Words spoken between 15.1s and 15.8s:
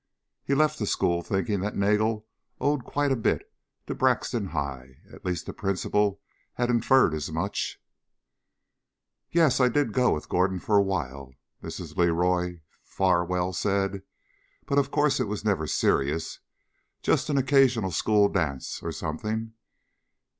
it was never